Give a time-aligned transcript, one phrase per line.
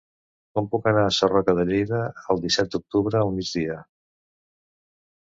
[0.57, 1.99] Com puc anar a Sarroca de Lleida
[2.35, 3.77] el disset d'octubre al migdia?